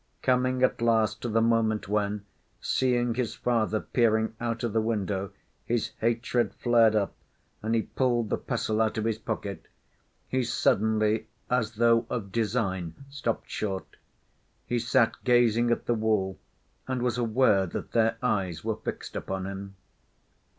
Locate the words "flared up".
6.55-7.13